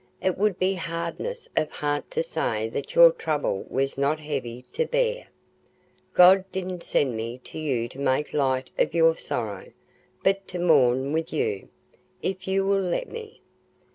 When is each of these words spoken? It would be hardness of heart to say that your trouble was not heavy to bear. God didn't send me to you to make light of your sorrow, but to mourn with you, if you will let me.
It 0.19 0.35
would 0.35 0.57
be 0.57 0.73
hardness 0.73 1.47
of 1.55 1.69
heart 1.69 2.09
to 2.09 2.23
say 2.23 2.69
that 2.69 2.95
your 2.95 3.11
trouble 3.11 3.67
was 3.69 3.99
not 3.99 4.19
heavy 4.19 4.63
to 4.73 4.87
bear. 4.87 5.27
God 6.15 6.43
didn't 6.51 6.81
send 6.81 7.15
me 7.15 7.39
to 7.43 7.59
you 7.59 7.87
to 7.89 7.99
make 7.99 8.33
light 8.33 8.71
of 8.79 8.95
your 8.95 9.15
sorrow, 9.15 9.67
but 10.23 10.47
to 10.47 10.57
mourn 10.57 11.11
with 11.13 11.31
you, 11.31 11.69
if 12.23 12.47
you 12.47 12.65
will 12.65 12.81
let 12.81 13.09
me. 13.11 13.41